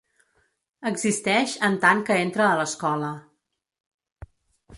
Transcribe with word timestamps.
Existeix 0.91 1.53
en 1.67 1.77
tant 1.83 2.01
que 2.09 2.17
entra 2.25 2.47
a 2.49 2.57
l'escola. 2.63 3.13